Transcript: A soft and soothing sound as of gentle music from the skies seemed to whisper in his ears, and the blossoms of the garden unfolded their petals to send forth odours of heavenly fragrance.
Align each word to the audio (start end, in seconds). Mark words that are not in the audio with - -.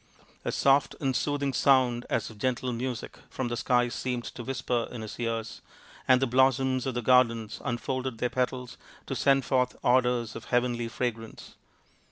A 0.43 0.51
soft 0.51 0.95
and 0.99 1.15
soothing 1.15 1.53
sound 1.53 2.07
as 2.09 2.31
of 2.31 2.39
gentle 2.39 2.71
music 2.73 3.19
from 3.29 3.49
the 3.49 3.55
skies 3.57 3.93
seemed 3.93 4.23
to 4.23 4.43
whisper 4.43 4.87
in 4.89 5.03
his 5.03 5.19
ears, 5.19 5.61
and 6.07 6.19
the 6.19 6.25
blossoms 6.25 6.87
of 6.87 6.95
the 6.95 7.03
garden 7.03 7.51
unfolded 7.63 8.17
their 8.17 8.31
petals 8.31 8.79
to 9.05 9.15
send 9.15 9.45
forth 9.45 9.75
odours 9.83 10.35
of 10.35 10.45
heavenly 10.45 10.87
fragrance. 10.87 11.53